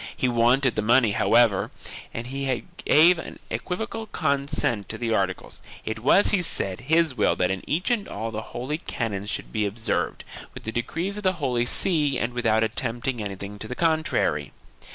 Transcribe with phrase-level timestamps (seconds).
[0.17, 1.69] He wanted the money, however,
[2.11, 7.35] and he gave an equivocal consent to the articles; it was, he said, his will
[7.35, 10.23] that in each and all the holy canons should be observed,
[10.55, 14.51] with the decrees of the Holy See and without attempting anything to the contrary.